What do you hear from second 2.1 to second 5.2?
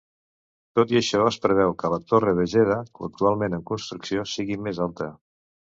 torre de Jeddah, actualment en construcció, sigui més alta.